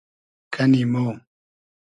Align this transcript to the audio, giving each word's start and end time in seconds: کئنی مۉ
کئنی 0.53 0.83
مۉ 0.93 1.15